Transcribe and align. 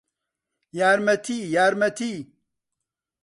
یارمەتی! 0.79 1.39
یارمەتی! 1.55 2.13